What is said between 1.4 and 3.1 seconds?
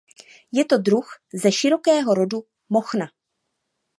širokého rodu mochna.